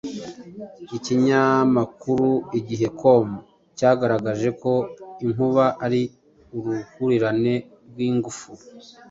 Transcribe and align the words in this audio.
Ikinyamakuru 0.97 2.29
Igihe.com 2.59 3.27
cyagaragaje 3.77 4.49
ko 4.61 4.71
inkuba 5.25 5.65
ari 5.85 6.01
uruhurirane 6.55 7.55
rw’ingufu 7.89 8.49